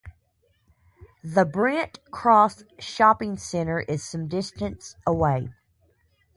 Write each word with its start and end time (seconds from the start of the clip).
The 1.23 1.45
Brent 1.45 1.99
Cross 2.09 2.63
shopping 2.79 3.37
centre 3.37 3.81
is 3.81 4.03
some 4.03 4.27
distance 4.27 4.95
away. 5.05 5.49